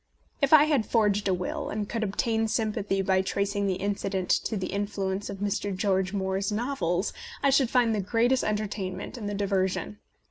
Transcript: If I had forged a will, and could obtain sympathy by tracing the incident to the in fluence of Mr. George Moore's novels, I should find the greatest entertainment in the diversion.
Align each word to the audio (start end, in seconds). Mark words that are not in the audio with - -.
If 0.41 0.51
I 0.51 0.63
had 0.63 0.87
forged 0.87 1.27
a 1.27 1.33
will, 1.35 1.69
and 1.69 1.87
could 1.87 2.01
obtain 2.01 2.47
sympathy 2.47 3.03
by 3.03 3.21
tracing 3.21 3.67
the 3.67 3.75
incident 3.75 4.31
to 4.45 4.57
the 4.57 4.73
in 4.73 4.87
fluence 4.87 5.29
of 5.29 5.37
Mr. 5.37 5.77
George 5.77 6.11
Moore's 6.11 6.51
novels, 6.51 7.13
I 7.43 7.51
should 7.51 7.69
find 7.69 7.93
the 7.93 8.01
greatest 8.01 8.43
entertainment 8.43 9.15
in 9.15 9.27
the 9.27 9.35
diversion. 9.35 9.99